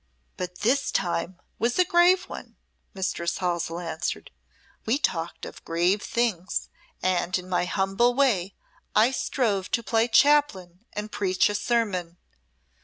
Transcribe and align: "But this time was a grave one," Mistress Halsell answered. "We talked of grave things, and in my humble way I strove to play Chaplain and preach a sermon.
"But 0.35 0.61
this 0.61 0.91
time 0.91 1.39
was 1.59 1.77
a 1.77 1.85
grave 1.85 2.23
one," 2.23 2.55
Mistress 2.95 3.37
Halsell 3.37 3.79
answered. 3.79 4.31
"We 4.87 4.97
talked 4.97 5.45
of 5.45 5.63
grave 5.63 6.01
things, 6.01 6.69
and 7.03 7.37
in 7.37 7.47
my 7.47 7.65
humble 7.65 8.15
way 8.15 8.55
I 8.95 9.11
strove 9.11 9.69
to 9.69 9.83
play 9.83 10.07
Chaplain 10.07 10.85
and 10.93 11.11
preach 11.11 11.49
a 11.49 11.53
sermon. 11.53 12.17